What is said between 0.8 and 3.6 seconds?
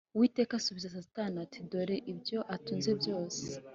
Satani ati “Dore ibyo atunze byose